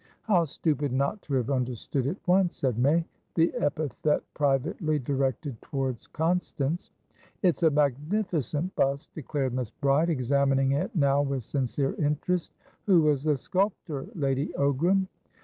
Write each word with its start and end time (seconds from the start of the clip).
"How 0.23 0.45
stupid 0.45 0.91
not 0.91 1.21
to 1.21 1.35
have 1.35 1.51
understood 1.51 2.07
at 2.07 2.17
once," 2.27 2.57
said 2.57 2.79
May, 2.79 3.05
the 3.35 3.53
epithet 3.53 4.23
privately 4.33 4.97
directed 4.97 5.61
towards 5.61 6.07
Constance. 6.07 6.89
"It's 7.43 7.61
a 7.61 7.69
magnificent 7.69 8.75
bust!" 8.75 9.13
declared 9.13 9.53
Miss 9.53 9.69
Bride, 9.69 10.09
examining 10.09 10.71
it 10.71 10.95
now 10.95 11.21
with 11.21 11.43
sincere 11.43 11.93
interest. 12.03 12.51
"Who 12.87 13.03
was 13.03 13.21
the 13.25 13.37
sculptor, 13.37 14.07
Lady 14.15 14.47
Ogram?" 14.57 15.05